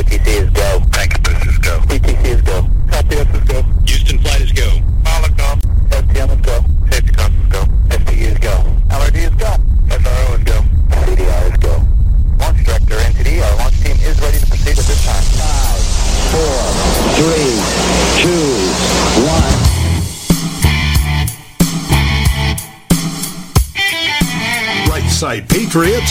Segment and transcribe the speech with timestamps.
[0.00, 0.99] OTC is go.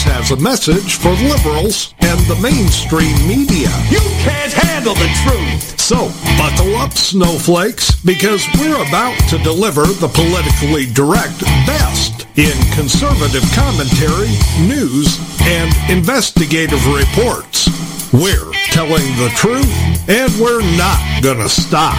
[0.04, 3.68] Has a message for liberals and the mainstream media.
[3.90, 5.78] You can't handle the truth.
[5.78, 13.44] So, buckle up, snowflakes, because we're about to deliver the politically direct best in conservative
[13.52, 14.32] commentary,
[14.66, 17.68] news, and investigative reports.
[18.12, 19.68] We're telling the truth,
[20.08, 21.94] and we're not gonna stop.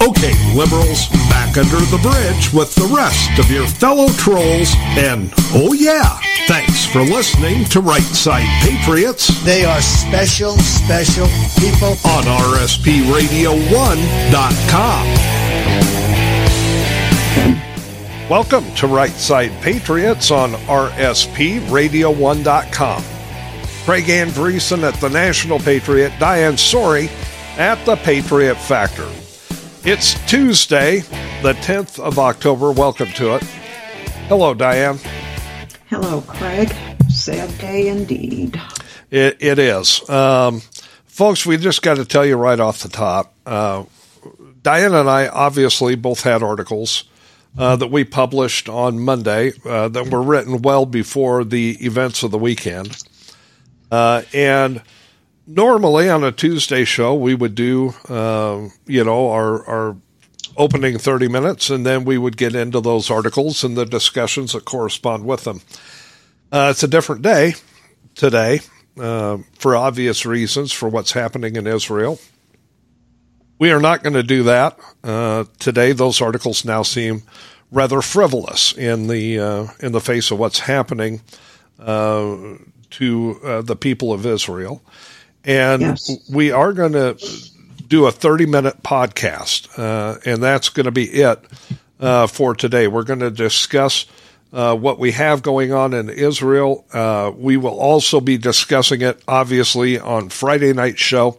[0.00, 5.74] Okay, liberals, back under the bridge with the rest of your fellow trolls, and oh
[5.74, 11.90] yeah, thanks for listening to Right Side Patriots They are special, special people.
[12.10, 12.24] on
[12.56, 15.08] RSPRadio1.com.
[18.30, 23.17] Welcome to Right Side Patriots on RSPRadio1.com.
[23.88, 27.08] Craig Andresen at the National Patriot, Diane Sori
[27.56, 29.08] at the Patriot Factor.
[29.82, 30.98] It's Tuesday,
[31.40, 32.70] the 10th of October.
[32.70, 33.42] Welcome to it.
[34.28, 34.98] Hello, Diane.
[35.86, 36.70] Hello, Craig.
[37.08, 38.60] Sad day indeed.
[39.10, 40.06] It, it is.
[40.10, 40.60] Um,
[41.06, 43.32] folks, we just got to tell you right off the top.
[43.46, 43.84] Uh,
[44.60, 47.04] Diane and I obviously both had articles
[47.56, 52.30] uh, that we published on Monday uh, that were written well before the events of
[52.30, 53.02] the weekend.
[53.90, 54.82] Uh, and
[55.46, 59.96] normally on a Tuesday show, we would do, uh, you know, our, our
[60.56, 64.64] opening 30 minutes, and then we would get into those articles and the discussions that
[64.64, 65.60] correspond with them.
[66.50, 67.54] Uh, it's a different day
[68.14, 68.60] today
[68.98, 72.18] uh, for obvious reasons for what's happening in Israel.
[73.58, 75.92] We are not going to do that uh, today.
[75.92, 77.22] Those articles now seem
[77.70, 81.20] rather frivolous in the uh, in the face of what's happening
[81.78, 82.36] uh,
[82.90, 84.82] to uh, the people of Israel,
[85.44, 86.20] and Yes.
[86.30, 87.16] we are going to
[87.86, 91.40] do a thirty minute podcast, uh, and that's going to be it
[92.00, 92.86] uh, for today.
[92.88, 94.06] We're going to discuss
[94.52, 96.84] uh, what we have going on in Israel.
[96.92, 101.38] Uh, we will also be discussing it, obviously, on Friday night show.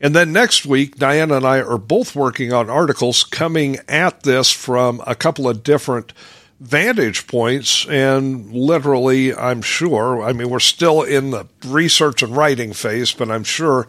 [0.00, 4.50] And then next week, Diana and I are both working on articles coming at this
[4.50, 6.12] from a couple of different
[6.60, 7.86] vantage points.
[7.88, 13.30] And literally, I'm sure, I mean, we're still in the research and writing phase, but
[13.30, 13.86] I'm sure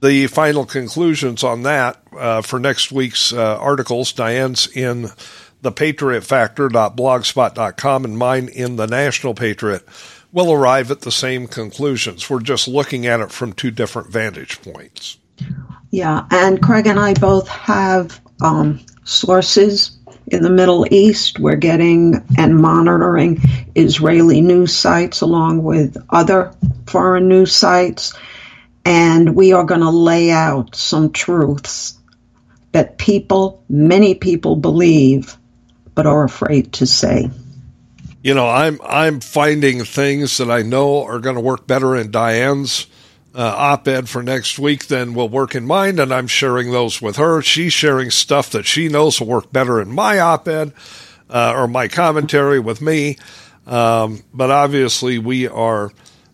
[0.00, 5.10] the final conclusions on that uh, for next week's uh, articles, Diane's in
[5.60, 9.82] the Patriot patriotfactor.blogspot.com and mine in the National Patriot,
[10.32, 12.28] will arrive at the same conclusions.
[12.28, 15.18] We're just looking at it from two different vantage points.
[15.90, 19.97] Yeah, and Craig and I both have um, sources
[20.30, 21.38] in the Middle East.
[21.38, 23.40] We're getting and monitoring
[23.74, 26.54] Israeli news sites along with other
[26.86, 28.14] foreign news sites.
[28.84, 31.98] And we are going to lay out some truths
[32.72, 35.36] that people, many people believe,
[35.94, 37.30] but are afraid to say.
[38.22, 42.10] You know, I'm I'm finding things that I know are going to work better in
[42.10, 42.86] Diane's
[43.38, 47.16] uh, op-ed for next week than will work in mine, and I'm sharing those with
[47.18, 47.40] her.
[47.40, 50.72] She's sharing stuff that she knows will work better in my op-ed
[51.30, 53.16] uh, or my commentary with me.
[53.64, 55.92] Um, but obviously, we are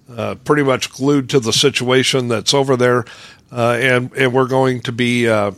[0.08, 3.04] uh, pretty much glued to the situation that's over there,
[3.52, 5.50] uh, and and we're going to be uh,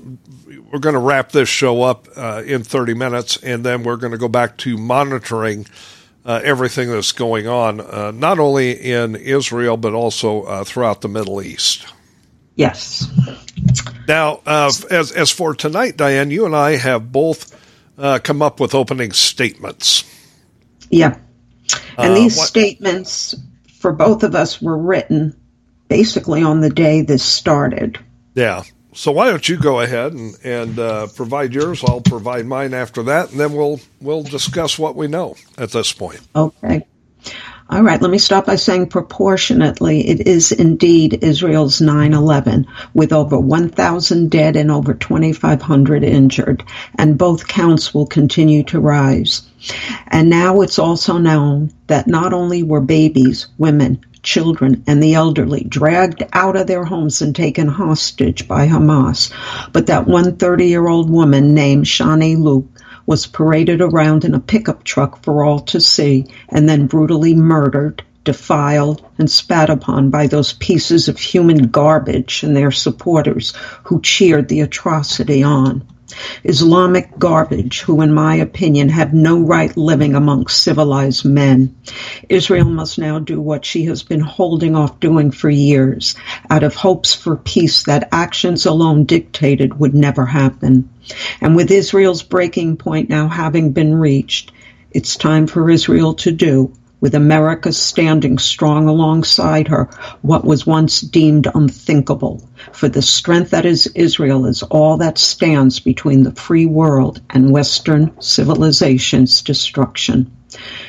[0.72, 4.10] we're going to wrap this show up uh, in 30 minutes, and then we're going
[4.10, 5.64] to go back to monitoring
[6.26, 11.08] uh, everything that's going on, uh, not only in Israel but also uh, throughout the
[11.08, 11.86] Middle East.
[12.56, 13.08] Yes.
[14.08, 17.54] Now, uh, as as for tonight, Diane, you and I have both
[17.98, 20.04] uh, come up with opening statements.
[20.90, 21.16] Yeah.
[21.98, 23.34] And Uh, these what- statements
[23.80, 25.36] for both of us were written
[25.88, 27.98] basically on the day this started.
[28.34, 28.64] Yeah.
[28.96, 31.84] So why don't you go ahead and and uh, provide yours?
[31.84, 35.92] I'll provide mine after that, and then we'll we'll discuss what we know at this
[35.92, 36.20] point.
[36.34, 36.86] Okay.
[37.68, 42.64] All right, let me start by saying proportionately, it is indeed Israel's 9 11,
[42.94, 46.62] with over 1,000 dead and over 2,500 injured,
[46.96, 49.42] and both counts will continue to rise.
[50.06, 55.64] And now it's also known that not only were babies, women, children, and the elderly
[55.64, 59.30] dragged out of their homes and taken hostage by Hamas,
[59.72, 62.66] but that one 30 year old woman named Shani Louk
[63.06, 68.02] was paraded around in a pickup truck for all to see and then brutally murdered
[68.26, 74.48] defiled, and spat upon by those pieces of human garbage and their supporters who cheered
[74.48, 75.86] the atrocity on.
[76.44, 81.74] Islamic garbage who, in my opinion, have no right living among civilized men.
[82.28, 86.14] Israel must now do what she has been holding off doing for years,
[86.50, 90.88] out of hopes for peace that actions alone dictated would never happen.
[91.40, 94.52] And with Israel's breaking point now having been reached,
[94.92, 99.88] it's time for Israel to do with America standing strong alongside her,
[100.22, 102.48] what was once deemed unthinkable.
[102.72, 107.52] For the strength that is Israel is all that stands between the free world and
[107.52, 110.30] Western civilization's destruction.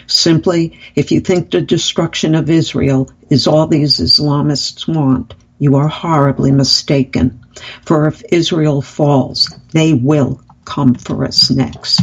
[0.07, 5.87] Simply, if you think the destruction of Israel is all these Islamists want, you are
[5.87, 7.41] horribly mistaken.
[7.83, 12.01] For if Israel falls, they will come for us next.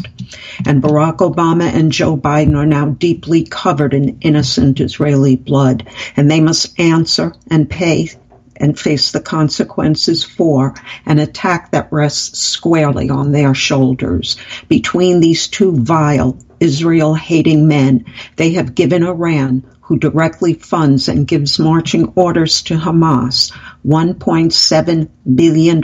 [0.66, 6.30] And Barack Obama and Joe Biden are now deeply covered in innocent Israeli blood, and
[6.30, 8.10] they must answer and pay
[8.56, 10.74] and face the consequences for
[11.06, 14.36] an attack that rests squarely on their shoulders.
[14.68, 18.06] Between these two vile, Israel hating men,
[18.36, 23.52] they have given Iran who directly funds and gives marching orders to Hamas,
[23.86, 25.78] $1.7 billion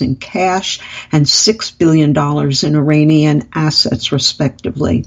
[0.00, 0.80] in cash
[1.12, 5.04] and $6 billion in Iranian assets, respectively.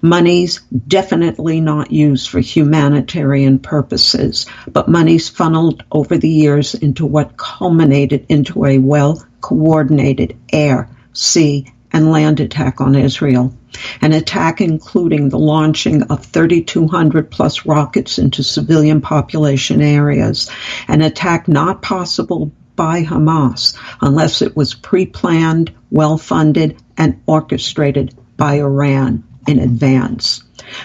[0.00, 7.36] Monies definitely not used for humanitarian purposes, but monies funneled over the years into what
[7.36, 13.54] culminated into a well coordinated air, sea, and land attack on Israel.
[14.00, 20.50] An attack including the launching of 3,200 plus rockets into civilian population areas.
[20.88, 28.14] An attack not possible by Hamas unless it was pre planned, well funded, and orchestrated
[28.36, 30.42] by Iran in advance.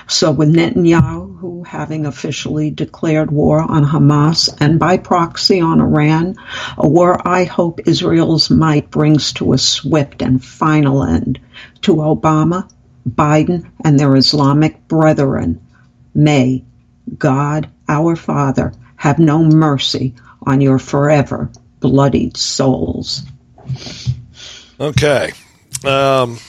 [0.07, 1.34] So, with Netanyahu
[1.65, 6.35] having officially declared war on Hamas and by proxy on Iran,
[6.77, 11.39] a war I hope Israel's might brings to a swift and final end,
[11.81, 12.69] to Obama,
[13.07, 15.61] Biden, and their Islamic brethren,
[16.13, 16.63] may
[17.17, 23.21] God, our Father, have no mercy on your forever bloodied souls.
[24.79, 25.31] Okay.
[25.83, 26.39] Um,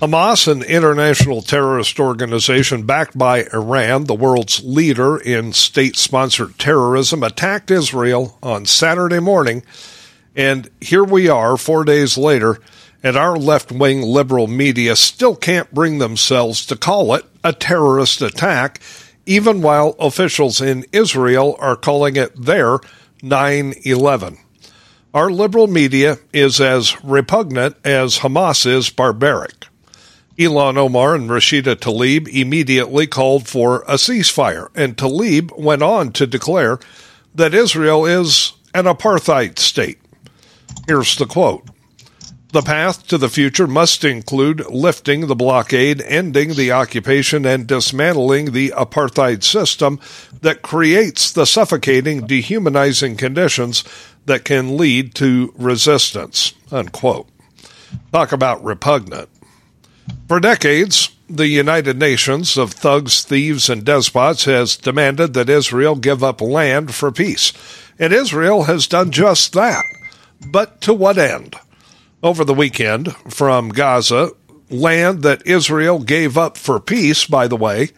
[0.00, 7.22] Hamas, an international terrorist organization backed by Iran, the world's leader in state sponsored terrorism,
[7.22, 9.62] attacked Israel on Saturday morning.
[10.34, 12.56] And here we are, four days later,
[13.02, 18.22] and our left wing liberal media still can't bring themselves to call it a terrorist
[18.22, 18.80] attack,
[19.26, 22.78] even while officials in Israel are calling it their
[23.22, 24.38] 9 11.
[25.12, 29.66] Our liberal media is as repugnant as Hamas is barbaric.
[30.40, 36.26] Ilhan Omar and Rashida Tlaib immediately called for a ceasefire, and Tlaib went on to
[36.26, 36.78] declare
[37.34, 39.98] that Israel is an apartheid state.
[40.86, 41.68] Here's the quote
[42.52, 48.52] The path to the future must include lifting the blockade, ending the occupation, and dismantling
[48.52, 50.00] the apartheid system
[50.40, 53.84] that creates the suffocating, dehumanizing conditions
[54.24, 56.54] that can lead to resistance.
[56.72, 57.28] Unquote.
[58.10, 59.28] Talk about repugnant.
[60.28, 66.22] For decades, the United Nations of thugs, thieves, and despots has demanded that Israel give
[66.24, 67.52] up land for peace.
[67.98, 69.84] And Israel has done just that.
[70.44, 71.56] But to what end?
[72.22, 74.30] Over the weekend, from Gaza,
[74.70, 77.90] land that Israel gave up for peace, by the way,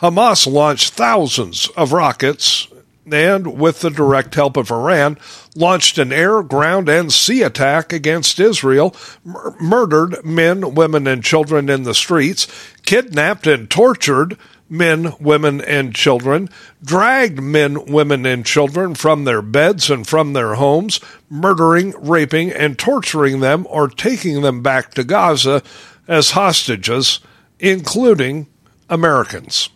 [0.00, 2.68] Hamas launched thousands of rockets
[3.12, 5.18] and, with the direct help of Iran,
[5.54, 11.68] launched an air, ground, and sea attack against Israel, mur- murdered men, women, and children
[11.68, 12.46] in the streets,
[12.84, 14.36] kidnapped and tortured
[14.70, 16.48] men, women, and children,
[16.82, 21.00] dragged men, women, and children from their beds and from their homes,
[21.30, 25.62] murdering, raping, and torturing them or taking them back to Gaza
[26.06, 27.20] as hostages,
[27.58, 28.46] including
[28.88, 29.70] Americans.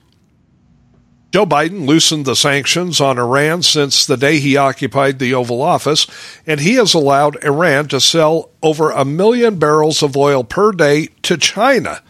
[1.32, 6.06] Joe Biden loosened the sanctions on Iran since the day he occupied the Oval Office,
[6.46, 11.08] and he has allowed Iran to sell over a million barrels of oil per day
[11.22, 12.02] to China.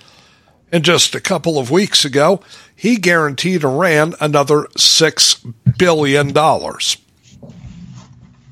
[0.73, 2.41] And just a couple of weeks ago,
[2.75, 6.33] he guaranteed Iran another $6 billion.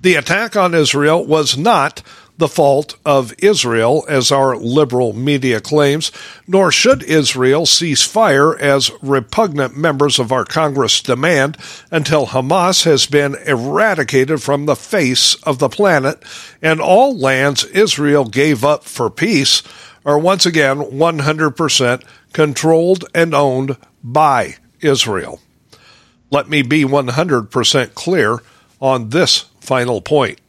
[0.02, 2.02] The attack on Israel was not
[2.40, 6.10] the fault of Israel, as our liberal media claims,
[6.48, 11.56] nor should Israel cease fire as repugnant members of our Congress demand
[11.92, 16.20] until Hamas has been eradicated from the face of the planet
[16.60, 19.62] and all lands Israel gave up for peace
[20.04, 25.40] are once again 100% controlled and owned by Israel.
[26.30, 28.38] Let me be 100% clear
[28.80, 30.40] on this final point.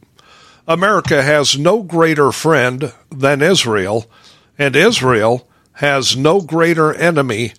[0.66, 4.06] America has no greater friend than Israel,
[4.58, 7.52] and Israel has no greater enemy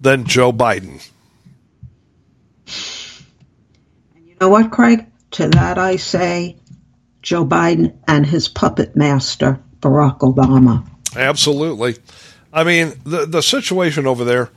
[0.00, 1.08] than Joe Biden.
[4.14, 5.06] And You know what, Craig?
[5.32, 6.56] To that I say
[7.22, 10.86] Joe Biden and his puppet master, Barack Obama.
[11.16, 11.96] Absolutely.
[12.52, 14.50] I mean, the the situation over there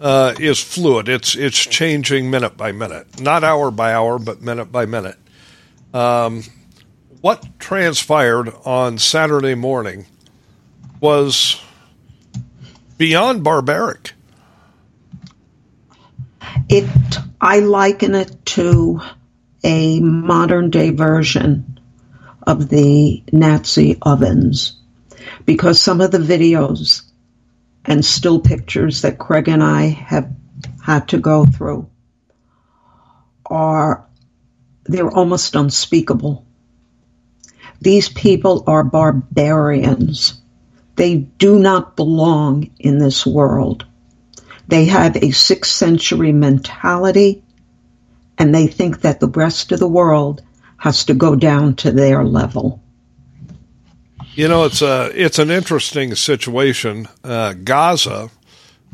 [0.00, 1.08] uh, is fluid.
[1.08, 5.16] It's it's changing minute by minute, not hour by hour, but minute by minute.
[5.92, 6.42] Um,
[7.24, 10.04] what transpired on Saturday morning
[11.00, 11.58] was
[12.98, 14.12] beyond barbaric.
[16.68, 16.84] It,
[17.40, 19.00] I liken it to
[19.64, 21.80] a modern day version
[22.46, 24.78] of the Nazi ovens
[25.46, 27.10] because some of the videos
[27.86, 30.30] and still pictures that Craig and I have
[30.84, 31.88] had to go through
[33.46, 34.06] are
[34.84, 36.43] they're almost unspeakable.
[37.84, 40.40] These people are barbarians.
[40.96, 43.84] They do not belong in this world.
[44.68, 47.42] They have a sixth century mentality
[48.38, 50.40] and they think that the rest of the world
[50.78, 52.82] has to go down to their level.
[54.34, 57.06] You know, it's a it's an interesting situation.
[57.22, 58.30] Uh, Gaza,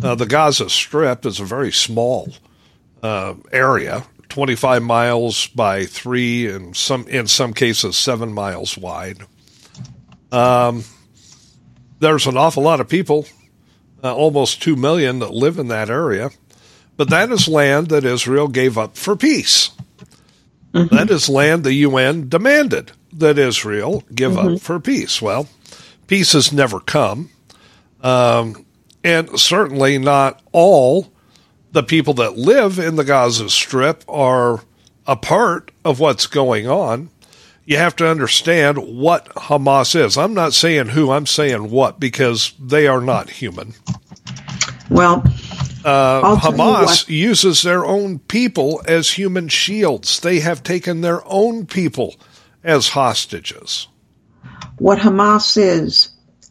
[0.03, 2.29] uh, the Gaza Strip, is a very small
[3.05, 9.19] uh, area, twenty five miles by three, and some in some cases seven miles wide.
[10.33, 10.85] Um,
[11.99, 13.27] there's an awful lot of people,
[14.03, 16.31] uh, almost two million, that live in that area,
[16.97, 19.71] but that is land that Israel gave up for peace.
[20.73, 20.95] Mm-hmm.
[20.95, 24.55] That is land the UN demanded that Israel give mm-hmm.
[24.55, 25.21] up for peace.
[25.21, 25.49] Well,
[26.07, 27.31] peace has never come.
[28.03, 28.65] Um,
[29.03, 31.13] and certainly not all
[31.73, 34.63] the people that live in the Gaza Strip are
[35.07, 37.11] a part of what's going on.
[37.65, 40.17] You have to understand what Hamas is.
[40.19, 43.75] I'm not saying who, I'm saying what, because they are not human.
[44.91, 45.23] Well,
[45.85, 50.21] uh, Hamas uses their own people as human shields.
[50.21, 52.17] They have taken their own people
[52.65, 53.87] as hostages.
[54.79, 56.11] What Hamas is,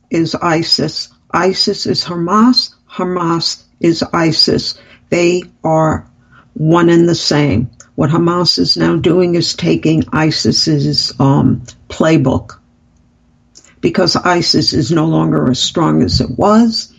[0.09, 1.09] is ISIS.
[1.31, 2.73] ISIS is Hamas.
[2.89, 4.79] Hamas is ISIS.
[5.09, 6.09] They are
[6.53, 7.71] one and the same.
[7.95, 12.59] What Hamas is now doing is taking ISIS's um, playbook
[13.81, 16.93] because ISIS is no longer as strong as it was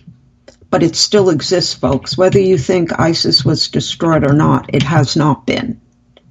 [0.71, 2.17] but it still exists, folks.
[2.17, 5.81] Whether you think ISIS was destroyed or not, it has not been.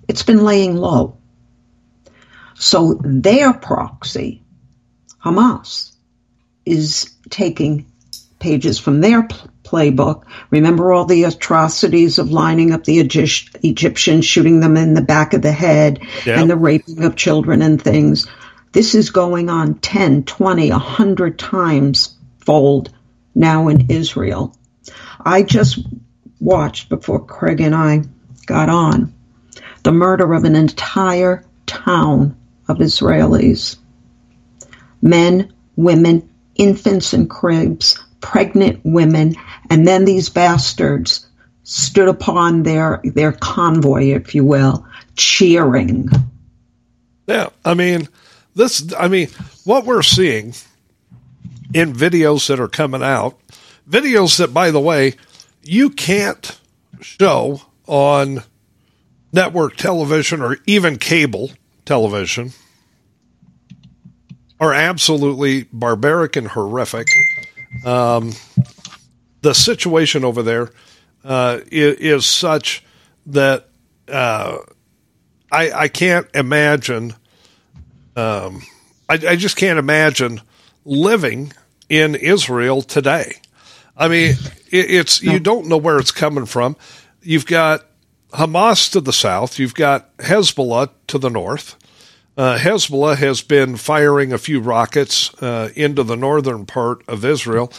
[0.08, 1.18] It's been laying low.
[2.56, 4.44] So their proxy,
[5.24, 5.92] Hamas,
[6.66, 7.92] is taking
[8.39, 9.24] pages from their
[9.63, 10.24] playbook.
[10.50, 15.41] Remember all the atrocities of lining up the Egyptians, shooting them in the back of
[15.41, 16.39] the head, yeah.
[16.39, 18.27] and the raping of children and things.
[18.72, 22.93] This is going on 10, 20, 100 times fold
[23.36, 24.55] now in Israel.
[25.24, 25.79] I just
[26.39, 28.03] watched before Craig and I
[28.46, 29.13] got on
[29.84, 32.36] the murder of an entire town
[32.67, 33.77] of Israelis.
[35.01, 39.36] Men, women, infants and cribs, pregnant women,
[39.70, 41.28] and then these bastards
[41.64, 44.86] stood upon their their convoy, if you will,
[45.16, 46.10] cheering.
[47.28, 48.08] Yeah, I mean,
[48.56, 49.30] this I mean,
[49.64, 50.54] what we're seeing
[51.74, 53.40] in videos that are coming out.
[53.90, 55.16] Videos that, by the way,
[55.64, 56.60] you can't
[57.02, 58.44] show on
[59.32, 61.52] network television or even cable
[61.86, 62.52] television
[64.60, 67.08] are absolutely barbaric and horrific.
[67.86, 68.34] Um,
[69.42, 70.72] the situation over there
[71.24, 72.84] uh, is, is, such
[73.28, 73.70] that
[74.08, 74.58] uh,
[75.52, 77.14] I, I, can't imagine.
[78.16, 78.64] Um,
[79.08, 80.42] I, I, just can't imagine
[80.84, 81.54] living
[81.90, 83.34] in Israel today.
[83.96, 84.36] I mean,
[84.72, 86.78] it's you don't know where it's coming from.
[87.22, 87.86] You've got
[88.32, 89.60] Hamas to the south.
[89.60, 91.76] You've got Hezbollah to the north.
[92.39, 97.69] Uh, Hezbollah has been firing a few rockets uh, into the northern part of Israel.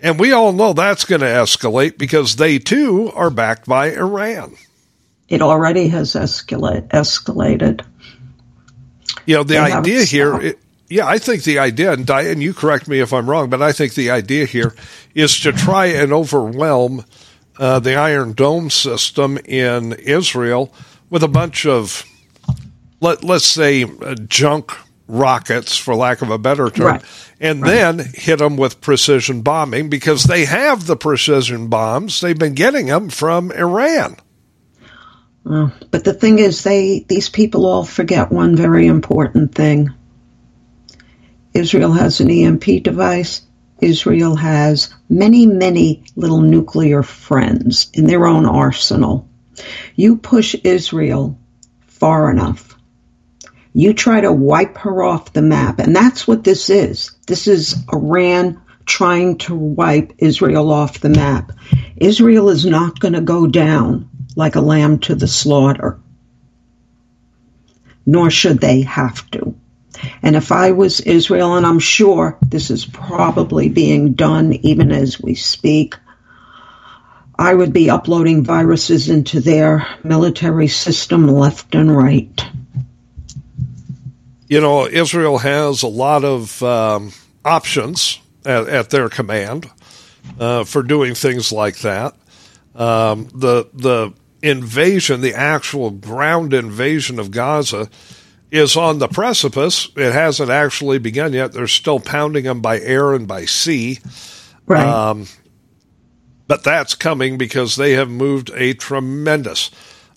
[0.00, 4.56] And we all know that's going to escalate because they too are backed by Iran.
[5.28, 7.84] It already has escalate, escalated.
[9.26, 10.56] You know, the they idea here,
[10.88, 13.70] yeah, I think the idea, and Diane, you correct me if I'm wrong, but I
[13.70, 14.74] think the idea here
[15.14, 17.04] is to try and overwhelm
[17.58, 20.74] uh, the Iron Dome system in Israel
[21.10, 22.04] with a bunch of,
[23.00, 24.72] let, let's say, uh, junk
[25.08, 27.04] rockets, for lack of a better term, right.
[27.40, 27.68] and right.
[27.68, 32.20] then hit them with precision bombing because they have the precision bombs.
[32.20, 34.16] They've been getting them from Iran.
[35.44, 39.90] Uh, but the thing is, they these people all forget one very important thing.
[41.54, 43.42] Israel has an EMP device.
[43.80, 49.26] Israel has many, many little nuclear friends in their own arsenal.
[49.96, 51.38] You push Israel
[51.86, 52.69] far enough.
[53.72, 55.78] You try to wipe her off the map.
[55.78, 57.12] And that's what this is.
[57.26, 61.52] This is Iran trying to wipe Israel off the map.
[61.96, 66.00] Israel is not going to go down like a lamb to the slaughter,
[68.06, 69.54] nor should they have to.
[70.22, 75.20] And if I was Israel, and I'm sure this is probably being done even as
[75.20, 75.96] we speak,
[77.38, 82.44] I would be uploading viruses into their military system left and right.
[84.50, 87.12] You know, Israel has a lot of um,
[87.44, 89.70] options at, at, their command
[90.40, 92.16] uh, for doing things like that.
[92.74, 97.88] Um, the the invasion, the actual ground invasion of Gaza,
[98.50, 99.88] is on the precipice.
[99.94, 101.52] It hasn't actually begun yet.
[101.52, 104.00] They're still pounding them by air and by sea.
[104.66, 104.84] Right.
[104.84, 105.26] Um,
[106.48, 109.70] but that's coming because they have moved a tremendous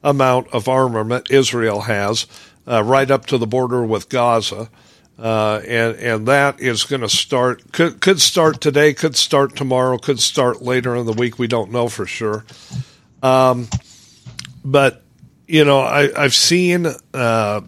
[0.04, 2.25] amount of armament, Israel has,
[2.67, 4.70] uh, right up to the border with Gaza.
[5.17, 9.98] Uh, and and that is going to start could could start today, could start tomorrow,
[9.98, 11.38] could start later in the week.
[11.38, 12.46] We don't know for sure.
[13.22, 13.67] Um,
[14.65, 15.03] but
[15.48, 17.62] you know, I, I've seen uh,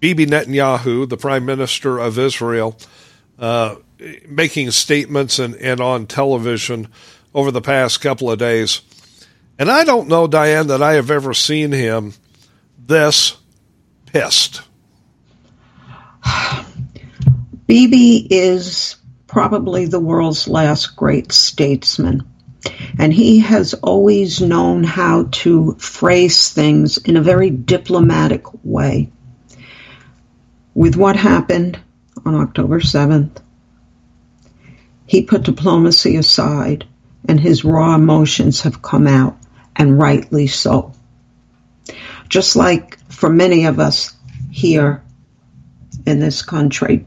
[0.00, 2.76] Bibi Netanyahu, the Prime Minister of Israel,
[3.38, 3.76] uh,
[4.28, 6.88] making statements and, and on television
[7.34, 8.82] over the past couple of days.
[9.58, 12.14] And I don't know, Diane, that I have ever seen him
[12.78, 13.36] this
[14.12, 14.62] pissed.
[17.66, 18.96] Bibi is
[19.26, 22.26] probably the world's last great statesman.
[22.98, 29.12] And he has always known how to phrase things in a very diplomatic way.
[30.74, 31.78] With what happened
[32.24, 33.38] on October 7th,
[35.06, 36.86] he put diplomacy aside
[37.28, 39.36] and his raw emotions have come out,
[39.76, 40.92] and rightly so.
[42.28, 44.14] Just like for many of us
[44.50, 45.02] here
[46.06, 47.04] in this country,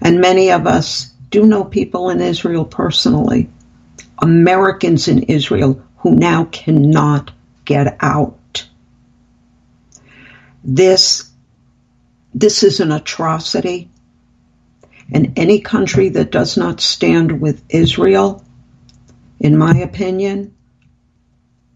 [0.00, 3.48] and many of us do know people in Israel personally,
[4.20, 7.30] Americans in Israel who now cannot
[7.64, 8.66] get out.
[10.64, 11.30] This,
[12.34, 13.90] this is an atrocity.
[15.12, 18.44] And any country that does not stand with Israel
[19.40, 20.54] in my opinion,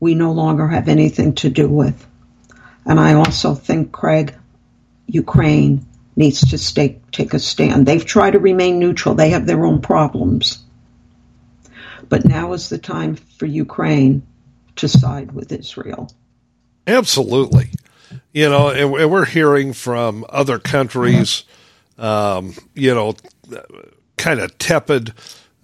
[0.01, 2.07] we no longer have anything to do with.
[2.85, 4.35] And I also think, Craig,
[5.07, 7.87] Ukraine needs to stay, take a stand.
[7.87, 10.59] They've tried to remain neutral, they have their own problems.
[12.09, 14.27] But now is the time for Ukraine
[14.77, 16.13] to side with Israel.
[16.87, 17.71] Absolutely.
[18.33, 21.45] You know, and we're hearing from other countries,
[21.99, 23.15] um, you know,
[24.19, 25.15] kind of tepid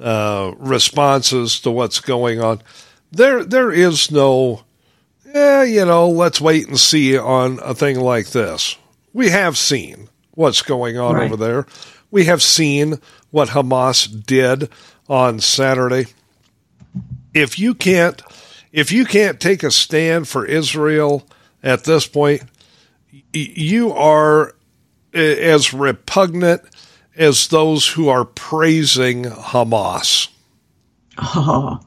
[0.00, 2.62] uh, responses to what's going on.
[3.10, 4.64] There, there is no,
[5.34, 8.76] eh, you know, let's wait and see on a thing like this.
[9.12, 11.24] We have seen what's going on right.
[11.24, 11.66] over there.
[12.10, 14.70] We have seen what Hamas did
[15.08, 16.06] on Saturday.
[17.34, 18.22] If you can't,
[18.72, 21.26] if you can't take a stand for Israel
[21.62, 22.42] at this point,
[23.32, 24.54] you are
[25.12, 26.62] as repugnant
[27.16, 30.28] as those who are praising Hamas.
[31.20, 31.80] Oh,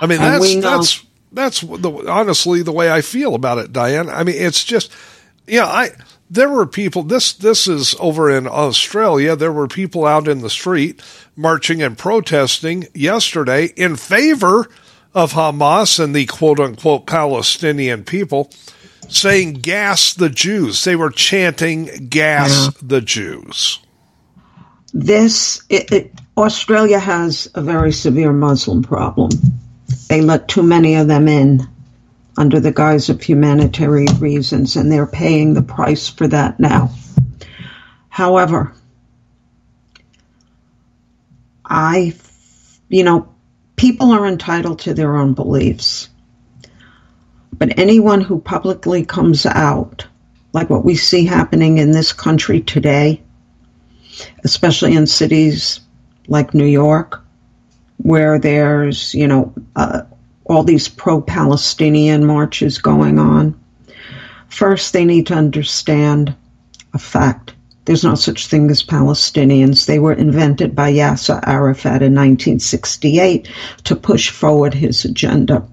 [0.00, 4.08] I mean, that's that's that's the, honestly the way I feel about it, Diane.
[4.08, 4.92] I mean, it's just,
[5.46, 5.90] yeah, I
[6.30, 7.02] there were people.
[7.02, 9.36] This this is over in Australia.
[9.36, 11.02] There were people out in the street
[11.36, 14.68] marching and protesting yesterday in favor
[15.14, 18.50] of Hamas and the quote unquote Palestinian people,
[19.08, 22.70] saying "gas the Jews." They were chanting "gas yeah.
[22.82, 23.78] the Jews."
[24.92, 29.30] this it, it, Australia has a very severe Muslim problem.
[30.12, 31.66] They let too many of them in
[32.36, 36.90] under the guise of humanitarian reasons, and they're paying the price for that now.
[38.10, 38.74] However,
[41.64, 42.14] I,
[42.90, 43.34] you know,
[43.76, 46.10] people are entitled to their own beliefs.
[47.50, 50.06] But anyone who publicly comes out,
[50.52, 53.22] like what we see happening in this country today,
[54.44, 55.80] especially in cities
[56.28, 57.21] like New York,
[58.02, 60.02] where there's, you know, uh,
[60.44, 63.58] all these pro Palestinian marches going on.
[64.48, 66.34] First, they need to understand
[66.94, 67.54] a fact.
[67.84, 69.86] There's no such thing as Palestinians.
[69.86, 73.48] They were invented by Yasser Arafat in 1968
[73.84, 75.66] to push forward his agenda.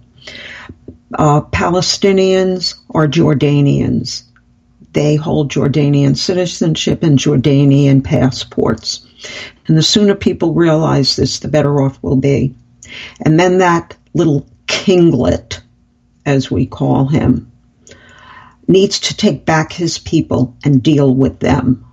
[1.17, 4.23] uh, Palestinians are Jordanians.
[4.93, 9.05] They hold Jordanian citizenship and Jordanian passports.
[9.67, 12.55] And the sooner people realize this, the better off we'll be.
[13.21, 15.61] And then that little kinglet,
[16.25, 17.51] as we call him,
[18.67, 21.85] needs to take back his people and deal with them.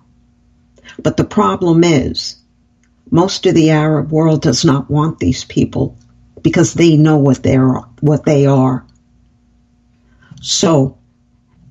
[0.99, 2.37] But the problem is,
[3.11, 5.97] most of the Arab world does not want these people
[6.43, 7.69] because they know what they're
[8.01, 8.85] what they are.
[10.43, 10.99] So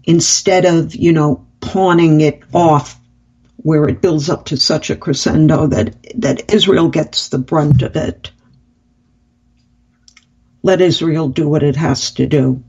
[0.04, 3.00] instead of, you know, pawning it off
[3.66, 7.96] where it builds up to such a crescendo that that Israel gets the brunt of
[7.96, 8.30] it.
[10.62, 12.64] Let Israel do what it has to do.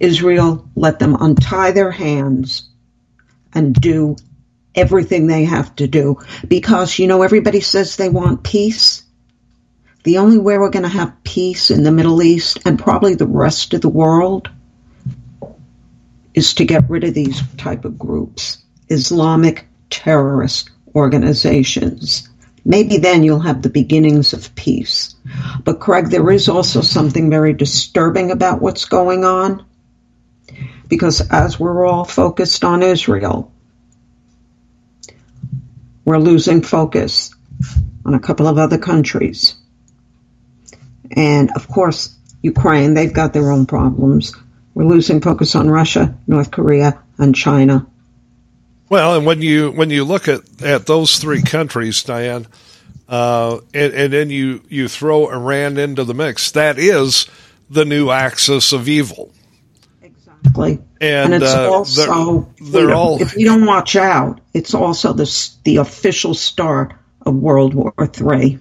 [0.00, 2.66] Israel, let them untie their hands
[3.52, 4.16] and do
[4.74, 6.16] everything they have to do.
[6.48, 9.04] Because, you know, everybody says they want peace.
[10.04, 13.26] The only way we're going to have peace in the Middle East and probably the
[13.26, 14.48] rest of the world
[16.32, 22.28] is to get rid of these type of groups, Islamic terrorist organizations.
[22.64, 25.14] Maybe then you'll have the beginnings of peace.
[25.62, 29.64] But Craig, there is also something very disturbing about what's going on.
[30.88, 33.52] Because as we're all focused on Israel,
[36.04, 37.34] we're losing focus
[38.04, 39.56] on a couple of other countries.
[41.10, 44.34] And of course, Ukraine, they've got their own problems.
[44.74, 47.86] We're losing focus on Russia, North Korea, and China.
[48.88, 52.46] Well, and when you when you look at, at those three countries, Diane,
[53.08, 57.26] uh, and, and then you you throw Iran into the mix, that is
[57.68, 59.32] the new axis of evil.
[60.02, 60.78] Exactly.
[61.00, 65.50] And, it's uh, also they're- they're all- if you don't watch out, it's also the
[65.64, 68.58] the official start of World War Three.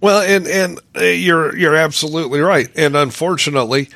[0.00, 2.68] Well, and and uh, you're you're absolutely right.
[2.76, 3.88] And unfortunately,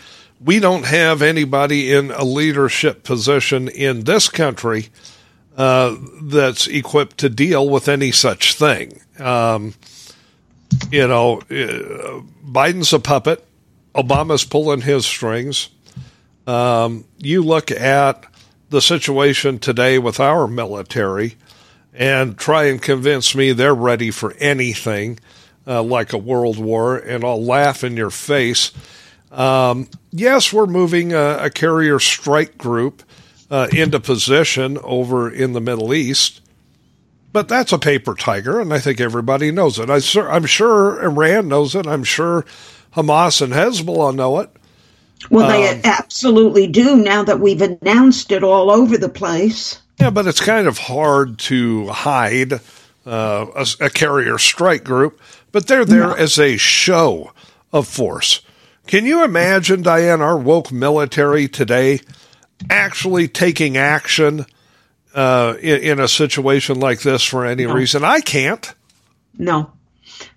[0.45, 4.89] we don't have anybody in a leadership position in this country
[5.57, 9.01] uh, that's equipped to deal with any such thing.
[9.19, 9.75] Um,
[10.91, 13.45] you know, uh, Biden's a puppet.
[13.95, 15.71] Obama's pulling his strings.
[16.47, 18.25] Um, you look at
[18.69, 21.37] the situation today with our military
[21.95, 25.19] and try and convince me they're ready for anything
[25.67, 28.71] uh, like a world war, and I'll laugh in your face.
[29.33, 33.03] Um, yes, we're moving a, a carrier strike group
[33.51, 36.41] uh, into position over in the Middle East,
[37.33, 39.91] but that's a paper tiger, and I think everybody knows it.
[39.91, 41.87] I, I'm sure Iran knows it.
[41.87, 42.45] I'm sure
[42.95, 44.51] Hamas and Hezbollah know it.
[45.31, 49.81] Well, Um, they absolutely do now that we've announced it all over the place.
[50.01, 52.55] Yeah, but it's kind of hard to hide
[53.07, 55.21] uh, a, a carrier strike group,
[55.53, 57.33] but they're there as a show
[57.73, 58.43] of force.
[58.87, 62.01] Can you imagine, Diane, our woke military today
[62.71, 64.47] actually taking action
[65.15, 68.05] uh, in, in a situation like this for any reason?
[68.05, 68.75] I can't.
[69.39, 69.73] No.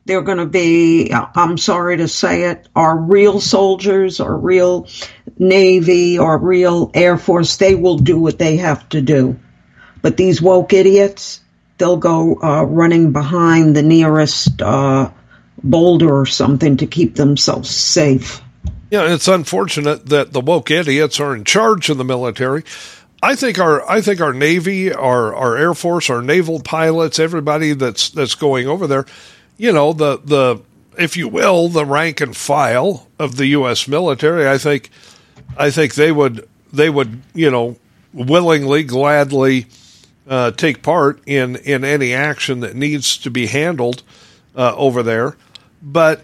[0.05, 4.87] They're going to be, I'm sorry to say it, our real soldiers, our real
[5.37, 9.39] Navy, our real Air Force, they will do what they have to do.
[10.01, 11.41] But these woke idiots,
[11.77, 15.11] they'll go uh, running behind the nearest uh,
[15.63, 18.41] boulder or something to keep themselves safe.
[18.89, 22.63] Yeah, it's unfortunate that the woke idiots are in charge of the military.
[23.21, 27.73] I think our I think our Navy, our our Air Force, our naval pilots, everybody
[27.73, 29.05] that's that's going over there,
[29.57, 30.61] you know, the the
[30.97, 34.89] if you will, the rank and file of the US military, I think
[35.57, 37.77] I think they would they would, you know,
[38.13, 39.67] willingly, gladly
[40.27, 44.01] uh, take part in in any action that needs to be handled
[44.55, 45.35] uh, over there.
[45.81, 46.23] But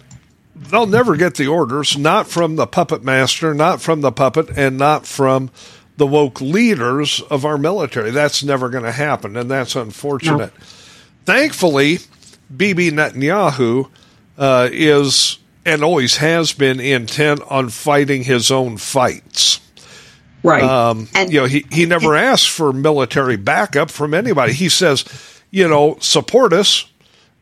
[0.56, 4.78] they'll never get the orders, not from the puppet master, not from the puppet, and
[4.78, 5.52] not from
[5.98, 8.12] the woke leaders of our military.
[8.12, 10.54] That's never going to happen, and that's unfortunate.
[11.26, 12.00] Thankfully,
[12.56, 13.90] Bibi Netanyahu
[14.38, 19.60] uh, is and always has been intent on fighting his own fights.
[20.44, 20.64] Right.
[20.64, 24.54] Um, and you know, he, he never asks for military backup from anybody.
[24.54, 25.04] He says,
[25.50, 26.86] you know, support us,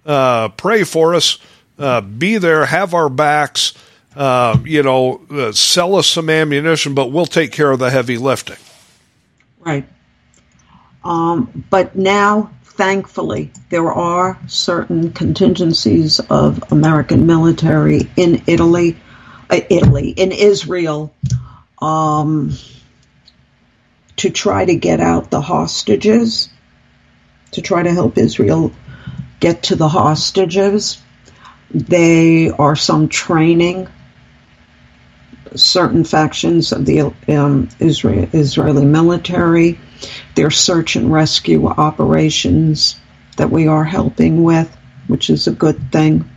[0.05, 1.37] uh, pray for us,
[1.77, 3.73] uh, be there, have our backs,
[4.15, 8.17] uh, you know, uh, sell us some ammunition, but we'll take care of the heavy
[8.17, 8.57] lifting.
[9.59, 9.87] Right.
[11.03, 18.97] Um, but now, thankfully, there are certain contingencies of American military in Italy,
[19.49, 21.13] uh, Italy, in Israel,
[21.81, 22.53] um,
[24.17, 26.49] to try to get out the hostages,
[27.51, 28.71] to try to help Israel
[29.39, 31.01] get to the hostages.
[31.73, 33.87] There are some training
[35.55, 39.79] certain factions of the um, Israel, Israeli military,
[40.35, 42.99] their search and rescue operations
[43.37, 44.75] that we are helping with,
[45.07, 46.29] which is a good thing.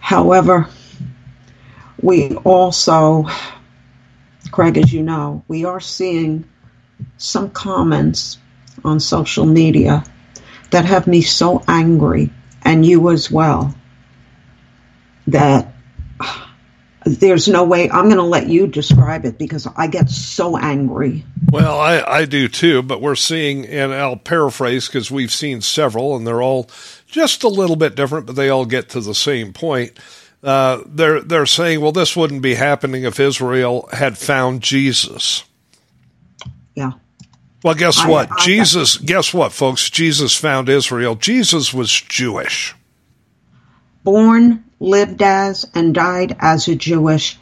[0.00, 0.68] However,
[2.00, 3.26] we also,
[4.50, 6.44] Craig, as you know, we are seeing
[7.16, 8.38] some comments
[8.84, 10.04] on social media
[10.70, 12.30] that have me so angry,
[12.62, 13.74] and you as well,
[15.28, 15.72] that
[17.04, 21.24] there's no way I'm going to let you describe it because I get so angry.
[21.50, 26.16] Well, I, I do too, but we're seeing, and I'll paraphrase because we've seen several
[26.16, 26.68] and they're all
[27.06, 29.98] just a little bit different, but they all get to the same point.
[30.42, 35.44] Uh, they're they're saying, well, this wouldn't be happening if Israel had found Jesus.
[36.74, 36.92] Yeah.
[37.64, 38.30] Well, guess I- what?
[38.30, 38.98] I- Jesus.
[38.98, 39.90] Guess what, folks?
[39.90, 41.16] Jesus found Israel.
[41.16, 42.74] Jesus was Jewish.
[44.04, 47.38] born, lived as, and died as a Jewish,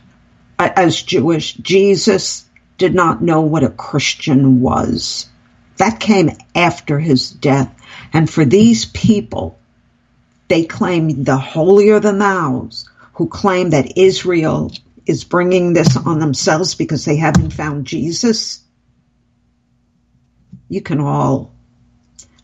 [0.58, 1.54] as Jewish.
[1.54, 2.46] Jesus
[2.78, 5.28] did not know what a Christian was.
[5.76, 7.72] That came after his death.
[8.12, 9.58] And for these people,
[10.48, 14.72] they claim the holier than thous, who claim that Israel
[15.06, 18.60] is bringing this on themselves because they haven't found Jesus.
[20.68, 21.54] You can all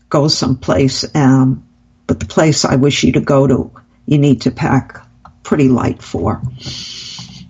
[0.09, 1.67] go someplace, um,
[2.07, 3.71] but the place I wish you to go to,
[4.05, 4.97] you need to pack
[5.43, 6.41] pretty light for.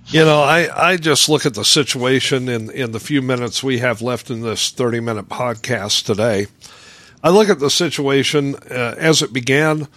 [0.08, 3.80] You know, I, I just look at the situation in, in the few minutes we
[3.80, 6.48] have left in this 30 minute podcast today.
[7.24, 9.88] I look at the situation uh, as it began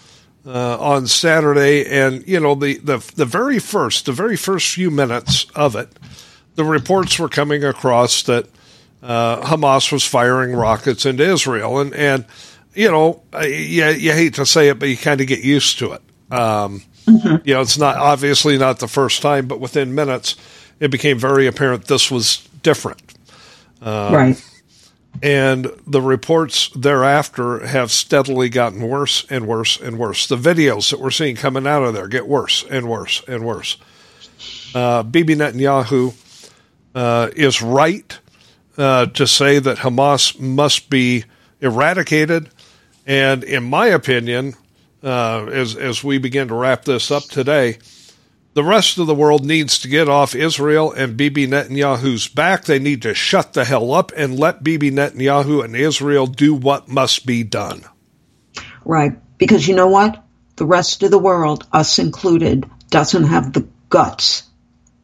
[0.46, 4.90] uh, on Saturday, and, you know, the, the, the very first, the very first few
[4.90, 5.88] minutes of it,
[6.54, 8.48] the reports were coming across that
[9.02, 11.78] uh, Hamas was firing rockets into Israel.
[11.78, 12.24] And, and
[12.74, 15.92] you know, you, you hate to say it, but you kind of get used to
[15.92, 16.02] it.
[16.30, 20.36] Um, You know, it's not obviously not the first time, but within minutes,
[20.80, 23.14] it became very apparent this was different.
[24.12, 24.52] right.
[25.22, 30.26] And the reports thereafter have steadily gotten worse and worse and worse.
[30.26, 33.78] The videos that we're seeing coming out of there get worse and worse and worse.
[34.74, 36.12] Uh, Bibi Netanyahu
[36.94, 38.18] uh, is right
[38.76, 41.24] uh, to say that Hamas must be
[41.60, 42.50] eradicated.
[43.06, 44.54] And in my opinion,
[45.06, 47.78] uh, as as we begin to wrap this up today,
[48.54, 52.64] the rest of the world needs to get off Israel and Bibi Netanyahu's back.
[52.64, 56.88] They need to shut the hell up and let Bibi Netanyahu and Israel do what
[56.88, 57.82] must be done.
[58.84, 59.12] Right.
[59.38, 60.24] Because you know what?
[60.56, 64.44] The rest of the world, us included, doesn't have the guts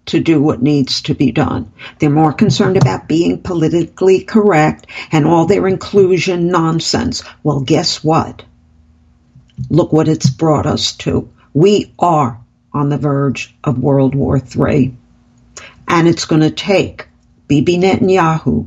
[0.07, 1.73] to do what needs to be done.
[1.99, 7.23] They're more concerned about being politically correct and all their inclusion nonsense.
[7.43, 8.43] Well, guess what?
[9.71, 11.31] Look what it's brought us to.
[11.55, 12.41] We are
[12.73, 14.97] on the verge of World War III.
[15.89, 17.07] And it's going to take
[17.49, 18.67] Bibi Netanyahu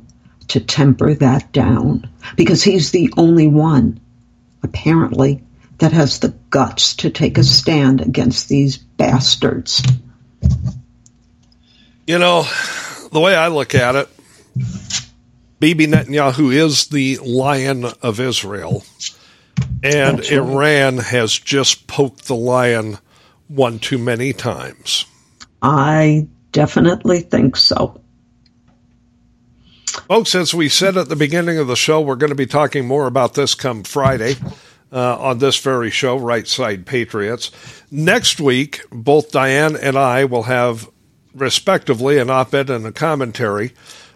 [0.49, 3.99] to temper that down because he's the only one
[4.65, 5.41] apparently,
[5.77, 9.83] that has the guts to take a stand against these bastards.
[12.07, 12.47] You know,
[13.11, 14.09] the way I look at it,
[15.59, 18.83] Bibi Netanyahu is the lion of Israel,
[19.85, 20.31] and right.
[20.31, 22.97] Iran has just poked the lion
[23.47, 25.05] one too many times.
[25.61, 28.01] I definitely think so.
[30.07, 32.85] Folks, as we said at the beginning of the show, we're going to be talking
[32.87, 34.35] more about this come Friday
[34.91, 37.51] uh, on this very show, Right Side Patriots.
[37.89, 40.89] Next week, both Diane and I will have,
[41.33, 43.73] respectively, an op ed and a commentary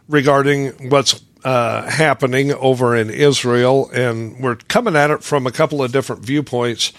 [0.08, 3.90] regarding what's uh, happening over in Israel.
[3.92, 6.94] And we're coming at it from a couple of different viewpoints,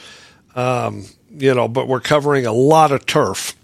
[0.54, 3.54] um, you know, but we're covering a lot of turf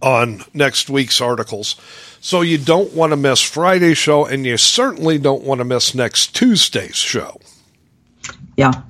[0.00, 1.76] on next week's articles.
[2.20, 5.94] So you don't want to miss Friday's show, and you certainly don't want to miss
[5.94, 7.40] next Tuesday's show.
[8.56, 8.82] Yeah.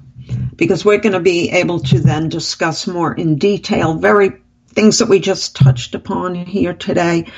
[0.57, 4.33] Because we're going to be able to then discuss more in detail very
[4.68, 7.31] things that we just touched upon here today.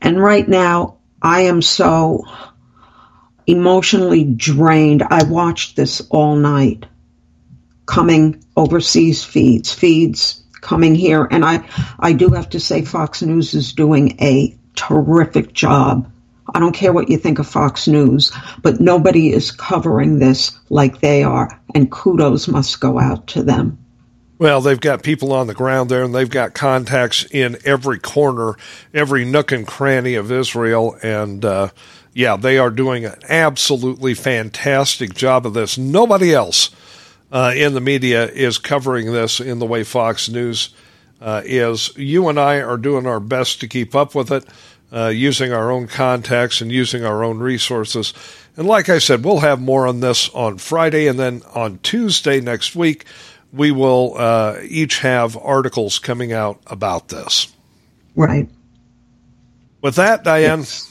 [0.00, 2.24] And right now, I am so
[3.48, 5.02] emotionally drained.
[5.02, 6.84] I watched this all night
[7.86, 11.26] coming overseas feeds, feeds coming here.
[11.28, 11.66] And I,
[11.98, 16.12] I do have to say Fox News is doing a terrific job.
[16.54, 18.32] I don't care what you think of Fox News,
[18.62, 21.60] but nobody is covering this like they are.
[21.74, 23.78] And kudos must go out to them.
[24.38, 28.54] Well, they've got people on the ground there, and they've got contacts in every corner,
[28.94, 30.96] every nook and cranny of Israel.
[31.02, 31.70] And uh,
[32.18, 35.78] yeah, they are doing an absolutely fantastic job of this.
[35.78, 36.70] Nobody else
[37.30, 40.70] uh, in the media is covering this in the way Fox News
[41.20, 44.44] uh, is you and I are doing our best to keep up with it,
[44.92, 48.12] uh, using our own contacts and using our own resources.
[48.56, 52.40] And like I said, we'll have more on this on Friday, and then on Tuesday
[52.40, 53.04] next week,
[53.52, 57.52] we will uh, each have articles coming out about this.
[58.16, 58.48] Right.
[59.80, 60.87] With that, Diane, yes.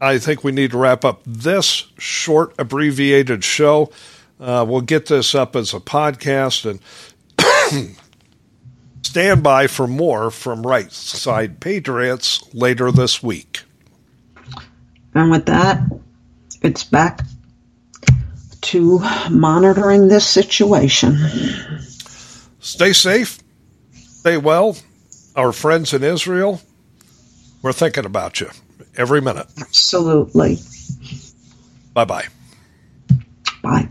[0.00, 3.90] I think we need to wrap up this short, abbreviated show.
[4.38, 7.96] Uh, we'll get this up as a podcast and
[9.02, 13.62] stand by for more from Right Side Patriots later this week.
[15.14, 15.80] And with that,
[16.60, 17.22] it's back
[18.60, 18.98] to
[19.30, 21.16] monitoring this situation.
[22.60, 23.38] Stay safe,
[23.94, 24.76] stay well.
[25.34, 26.60] Our friends in Israel,
[27.62, 28.50] we're thinking about you
[28.96, 29.46] every minute.
[29.58, 30.58] Absolutely.
[31.94, 32.24] Bye-bye.
[33.62, 33.88] Bye.